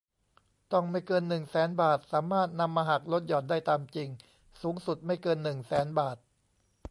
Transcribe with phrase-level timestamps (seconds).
[0.73, 4.09] ต้องไม่เกิน หนึ่งแสน บาท สามารถนำมาหักลดหย่อนได้ตามจริง
[4.61, 6.17] สูงสุดไม่เกิน หนึ่งแสน บาท